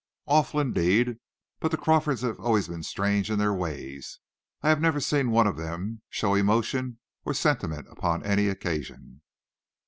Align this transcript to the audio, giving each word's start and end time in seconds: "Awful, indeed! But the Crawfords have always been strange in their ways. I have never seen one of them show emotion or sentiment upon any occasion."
"Awful, 0.25 0.59
indeed! 0.59 1.19
But 1.59 1.69
the 1.69 1.77
Crawfords 1.77 2.21
have 2.21 2.39
always 2.39 2.67
been 2.67 2.81
strange 2.81 3.29
in 3.29 3.37
their 3.37 3.53
ways. 3.53 4.17
I 4.63 4.69
have 4.69 4.81
never 4.81 4.99
seen 4.99 5.29
one 5.29 5.45
of 5.45 5.57
them 5.57 6.01
show 6.09 6.33
emotion 6.33 6.97
or 7.23 7.35
sentiment 7.35 7.87
upon 7.87 8.23
any 8.25 8.47
occasion." 8.47 9.21